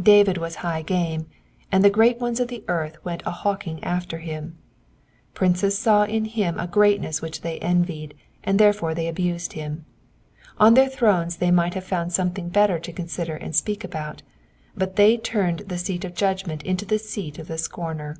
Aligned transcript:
^'* 0.00 0.04
David 0.04 0.38
was 0.38 0.54
high 0.62 0.80
game, 0.82 1.26
and 1.72 1.82
the 1.82 1.90
great 1.90 2.20
ones 2.20 2.38
of 2.38 2.46
the 2.46 2.62
earth 2.68 3.04
went 3.04 3.20
a 3.26 3.32
hawking 3.32 3.82
after 3.82 4.18
him. 4.18 4.56
Princes 5.34 5.76
saw 5.76 6.04
in 6.04 6.24
him 6.24 6.56
a 6.56 6.68
greatness 6.68 7.20
which 7.20 7.40
they 7.40 7.58
envied, 7.58 8.14
and 8.44 8.60
therefore 8.60 8.94
they 8.94 9.08
abused 9.08 9.54
him. 9.54 9.84
On 10.58 10.74
their 10.74 10.88
thrones 10.88 11.38
they 11.38 11.50
might 11.50 11.74
have 11.74 11.82
found 11.82 12.12
something 12.12 12.48
better 12.48 12.78
to 12.78 12.92
consider 12.92 13.34
and 13.34 13.56
speak 13.56 13.82
about, 13.82 14.22
but 14.76 14.94
they 14.94 15.16
turned 15.16 15.62
the 15.66 15.78
seat 15.78 16.04
of 16.04 16.14
judgment 16.14 16.62
into 16.62 16.84
the 16.84 17.00
seat 17.00 17.40
of 17.40 17.48
the 17.48 17.58
scomer. 17.58 18.14